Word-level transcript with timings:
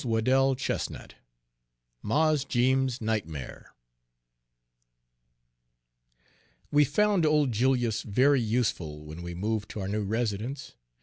Page 0.01 0.57
64 0.65 1.09
MARS 2.01 2.43
JEEMS'S 2.45 3.01
NIGHTMARE 3.01 3.71
WE 6.71 6.83
found 6.83 7.23
old 7.23 7.51
Julius 7.51 8.01
very 8.01 8.41
useful 8.41 9.05
when 9.05 9.21
we 9.21 9.35
moved 9.35 9.69
to 9.69 9.79
our 9.79 9.87
new 9.87 10.01
residence. 10.03 10.73